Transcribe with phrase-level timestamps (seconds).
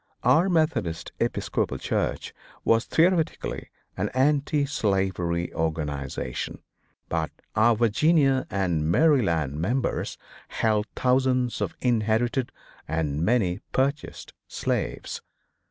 [0.23, 6.63] Our Methodist Episcopal Church was theoretically an anti slavery organization;
[7.07, 10.17] but our Virginia and Maryland members
[10.47, 12.51] held thousands of inherited
[12.87, 15.21] and many purchased slaves.